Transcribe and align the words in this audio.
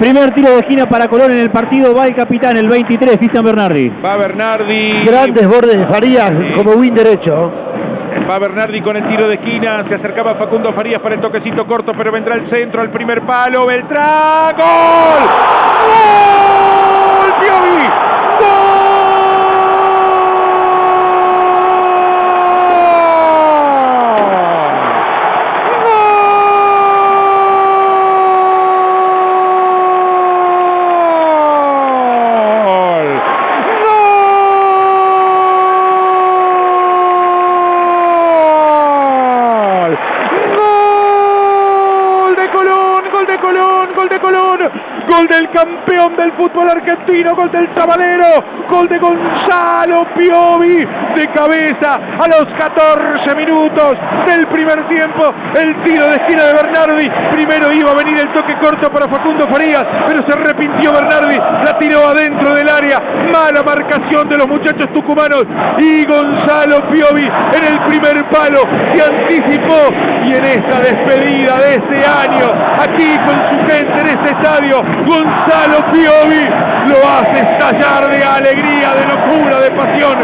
Primer 0.00 0.32
tiro 0.32 0.52
de 0.52 0.60
esquina 0.60 0.86
para 0.86 1.08
Colón 1.08 1.30
en 1.30 1.40
el 1.40 1.50
partido. 1.50 1.94
Va 1.94 2.06
el 2.06 2.14
capitán, 2.14 2.56
el 2.56 2.68
23, 2.70 3.18
Cristian 3.18 3.44
Bernardi. 3.44 3.90
Va 4.02 4.16
Bernardi. 4.16 5.04
Grandes 5.04 5.46
bordes 5.46 5.76
de 5.76 5.86
Farías 5.88 6.32
como 6.56 6.72
win 6.72 6.94
derecho. 6.94 7.52
Va 8.28 8.38
Bernardi 8.38 8.80
con 8.80 8.96
el 8.96 9.06
tiro 9.06 9.28
de 9.28 9.34
esquina. 9.34 9.84
Se 9.88 9.96
acercaba 9.96 10.36
Facundo 10.36 10.72
Farías 10.72 11.00
para 11.00 11.16
el 11.16 11.20
toquecito 11.20 11.66
corto, 11.66 11.92
pero 11.94 12.10
vendrá 12.12 12.34
el 12.36 12.48
centro, 12.48 12.80
al 12.80 12.90
primer 12.90 13.20
palo. 13.26 13.66
Beltrán. 13.66 14.56
¡Gol! 14.56 14.64
¡Gol! 14.64 15.69
Gol 45.10 45.26
del 45.26 45.50
campeón 45.50 46.16
del 46.16 46.32
fútbol 46.32 46.70
argentino, 46.70 47.34
gol 47.34 47.50
del 47.50 47.68
Sabalero, 47.76 48.44
gol 48.70 48.86
de 48.88 48.98
Gonzalo 48.98 50.06
Piovi 50.14 50.86
de 51.16 51.26
cabeza 51.34 51.94
a 51.94 52.26
los 52.28 52.46
14 52.58 53.34
minutos 53.34 53.94
del 54.26 54.46
primer 54.48 54.86
tiempo, 54.88 55.34
el 55.58 55.82
tiro 55.84 56.06
de 56.06 56.16
esquina 56.16 56.44
de 56.44 56.54
Bernardi, 56.54 57.10
primero 57.32 57.72
iba 57.72 57.90
a 57.90 57.94
venir 57.94 58.18
el 58.20 58.32
toque 58.32 58.56
corto 58.62 58.90
para 58.90 59.08
Facundo 59.08 59.46
Farías, 59.50 59.84
pero 60.06 60.22
se 60.28 60.38
arrepintió 60.38 60.92
Bernardi, 60.92 61.36
la 61.36 61.78
tiró 61.78 62.06
adentro 62.06 62.54
del 62.54 62.68
área, 62.68 63.00
mala 63.32 63.62
marcación 63.64 64.28
de 64.28 64.38
los 64.38 64.46
muchachos 64.46 64.86
tucumanos 64.94 65.44
y 65.78 66.04
Gonzalo 66.06 66.88
Piovi 66.90 67.24
en 67.24 67.64
el 67.64 67.80
primer 67.86 68.28
palo 68.30 68.60
se 68.94 69.02
anticipó. 69.02 69.90
Y 70.20 70.34
en 70.34 70.44
esta 70.44 70.80
despedida 70.80 71.56
de 71.56 71.70
este 71.70 72.06
año, 72.06 72.52
aquí 72.78 73.16
con 73.24 73.39
gente 73.68 74.00
en 74.00 74.06
este 74.06 74.30
estadio, 74.30 74.82
Gonzalo 75.06 75.78
Piovi 75.92 76.44
lo 76.86 76.96
hace 77.08 77.40
estallar 77.40 78.10
de 78.10 78.24
alegría, 78.24 78.94
de 78.94 79.04
locura, 79.04 79.60
de 79.60 79.70
pasión. 79.72 80.16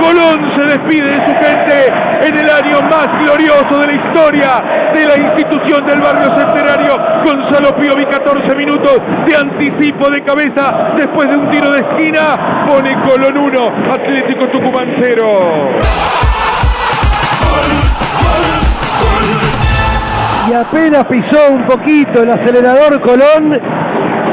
Colón 0.00 0.52
se 0.56 0.64
despide 0.66 1.06
de 1.06 1.26
su 1.26 1.32
gente 1.44 1.86
en 2.22 2.36
el 2.36 2.50
año 2.50 2.78
más 2.90 3.06
glorioso 3.20 3.80
de 3.80 3.86
la 3.86 3.94
historia 3.94 4.74
de 4.92 5.06
la 5.06 5.16
institución 5.16 5.86
del 5.86 6.00
barrio 6.00 6.28
centenario. 6.36 6.96
Gonzalo 7.24 7.76
Piovi, 7.76 8.04
14 8.06 8.54
minutos 8.56 8.98
de 9.26 9.36
anticipo 9.36 10.10
de 10.10 10.22
cabeza 10.22 10.94
después 10.96 11.28
de 11.28 11.36
un 11.36 11.50
tiro 11.50 11.70
de 11.70 11.78
esquina. 11.78 12.66
Pone 12.66 12.92
Colón 13.08 13.38
1, 13.38 13.92
Atlético 13.92 14.48
Tucumán 14.50 14.94
0. 15.02 16.03
Y 20.48 20.52
apenas 20.52 21.04
pisó 21.06 21.52
un 21.52 21.66
poquito 21.66 22.22
el 22.22 22.30
acelerador 22.30 23.00
Colón, 23.00 23.58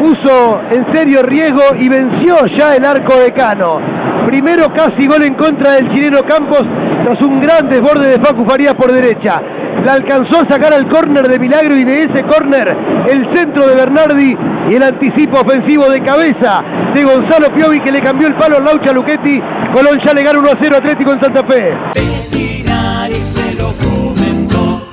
puso 0.00 0.60
en 0.72 0.92
serio 0.92 1.22
riesgo 1.22 1.62
y 1.78 1.88
venció 1.88 2.44
ya 2.56 2.74
el 2.74 2.84
arco 2.84 3.16
de 3.18 3.30
Cano. 3.32 3.78
Primero 4.26 4.66
casi 4.74 5.06
gol 5.06 5.22
en 5.22 5.34
contra 5.34 5.72
del 5.72 5.88
chileno 5.94 6.22
Campos 6.22 6.62
tras 7.04 7.20
un 7.22 7.40
gran 7.40 7.68
desborde 7.68 8.08
de 8.08 8.20
Facu 8.20 8.44
Farías 8.48 8.74
por 8.74 8.90
derecha. 8.90 9.40
La 9.84 9.92
alcanzó 9.94 10.40
a 10.40 10.50
sacar 10.50 10.72
al 10.72 10.88
córner 10.88 11.28
de 11.28 11.38
Milagro 11.38 11.76
y 11.76 11.84
de 11.84 11.92
ese 11.92 12.24
córner 12.24 12.68
el 13.08 13.36
centro 13.36 13.66
de 13.66 13.76
Bernardi 13.76 14.36
y 14.70 14.74
el 14.74 14.82
anticipo 14.82 15.40
ofensivo 15.40 15.88
de 15.88 16.02
cabeza 16.02 16.62
de 16.94 17.04
Gonzalo 17.04 17.54
Piovi 17.54 17.78
que 17.78 17.92
le 17.92 18.00
cambió 18.00 18.26
el 18.28 18.34
palo 18.34 18.56
a 18.56 18.60
Laucha 18.60 18.92
Luchetti. 18.92 19.40
Colón 19.74 20.00
ya 20.04 20.12
le 20.12 20.22
gana 20.22 20.38
1 20.38 20.48
a 20.50 20.58
0 20.60 20.76
Atlético 20.78 21.12
en 21.12 21.22
Santa 21.22 21.42
Fe. 21.48 22.91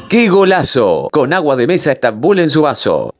¡Qué 0.10 0.28
golazo! 0.28 1.08
Con 1.12 1.34
agua 1.34 1.56
de 1.56 1.68
mesa 1.68 1.92
Estambul 1.92 2.40
en 2.40 2.50
su 2.50 2.64
vaso. 2.64 3.14